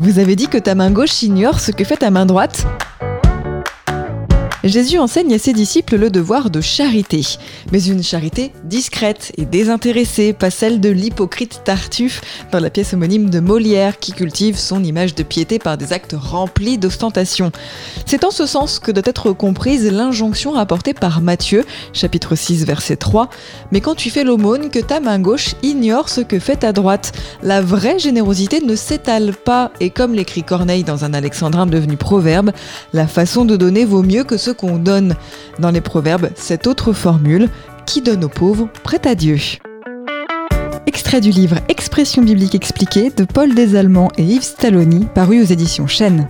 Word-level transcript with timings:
Vous 0.00 0.20
avez 0.20 0.36
dit 0.36 0.46
que 0.46 0.58
ta 0.58 0.76
main 0.76 0.92
gauche 0.92 1.22
ignore 1.24 1.58
ce 1.58 1.72
que 1.72 1.82
fait 1.82 1.96
ta 1.96 2.10
main 2.10 2.24
droite 2.24 2.64
Jésus 4.68 4.98
enseigne 4.98 5.32
à 5.32 5.38
ses 5.38 5.54
disciples 5.54 5.96
le 5.96 6.10
devoir 6.10 6.50
de 6.50 6.60
charité, 6.60 7.22
mais 7.72 7.82
une 7.82 8.02
charité 8.02 8.52
discrète 8.64 9.32
et 9.38 9.46
désintéressée, 9.46 10.34
pas 10.34 10.50
celle 10.50 10.78
de 10.78 10.90
l'hypocrite 10.90 11.62
Tartuffe 11.64 12.20
dans 12.52 12.60
la 12.60 12.68
pièce 12.68 12.92
homonyme 12.92 13.30
de 13.30 13.40
Molière 13.40 13.98
qui 13.98 14.12
cultive 14.12 14.58
son 14.58 14.84
image 14.84 15.14
de 15.14 15.22
piété 15.22 15.58
par 15.58 15.78
des 15.78 15.94
actes 15.94 16.14
remplis 16.18 16.76
d'ostentation. 16.76 17.50
C'est 18.04 18.24
en 18.24 18.30
ce 18.30 18.44
sens 18.44 18.78
que 18.78 18.92
doit 18.92 19.02
être 19.06 19.32
comprise 19.32 19.90
l'injonction 19.90 20.52
rapportée 20.52 20.92
par 20.92 21.22
Matthieu, 21.22 21.64
chapitre 21.94 22.36
6, 22.36 22.66
verset 22.66 22.96
3, 22.96 23.30
Mais 23.72 23.80
quand 23.80 23.94
tu 23.94 24.10
fais 24.10 24.24
l'aumône, 24.24 24.68
que 24.68 24.80
ta 24.80 25.00
main 25.00 25.18
gauche 25.18 25.54
ignore 25.62 26.10
ce 26.10 26.20
que 26.20 26.38
fait 26.38 26.56
ta 26.56 26.72
droite. 26.72 27.12
La 27.42 27.62
vraie 27.62 27.98
générosité 27.98 28.60
ne 28.60 28.76
s'étale 28.76 29.32
pas, 29.32 29.72
et 29.80 29.88
comme 29.88 30.12
l'écrit 30.12 30.42
Corneille 30.42 30.84
dans 30.84 31.06
un 31.06 31.14
alexandrin 31.14 31.64
devenu 31.64 31.96
proverbe, 31.96 32.52
la 32.92 33.06
façon 33.06 33.46
de 33.46 33.56
donner 33.56 33.86
vaut 33.86 34.02
mieux 34.02 34.24
que 34.24 34.36
ce 34.36 34.50
qu'on 34.58 34.76
donne. 34.76 35.14
Dans 35.58 35.70
les 35.70 35.80
proverbes, 35.80 36.30
cette 36.34 36.66
autre 36.66 36.92
formule, 36.92 37.48
qui 37.86 38.02
donne 38.02 38.24
aux 38.24 38.28
pauvres, 38.28 38.68
prête 38.82 39.06
à 39.06 39.14
Dieu. 39.14 39.38
Extrait 40.86 41.22
du 41.22 41.30
livre 41.30 41.56
Expression 41.68 42.22
biblique 42.22 42.54
expliquée 42.54 43.10
de 43.10 43.24
Paul 43.24 43.54
Desallemands 43.54 44.10
et 44.18 44.24
Yves 44.24 44.42
Stalloni, 44.42 45.06
paru 45.14 45.40
aux 45.40 45.46
éditions 45.46 45.86
Chênes. 45.86 46.26